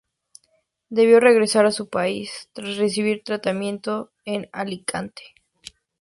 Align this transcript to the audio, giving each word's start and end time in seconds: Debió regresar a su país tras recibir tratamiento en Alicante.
Debió 0.89 1.19
regresar 1.19 1.67
a 1.67 1.71
su 1.71 1.87
país 1.87 2.49
tras 2.53 2.77
recibir 2.77 3.23
tratamiento 3.23 4.09
en 4.25 4.49
Alicante. 4.51 5.21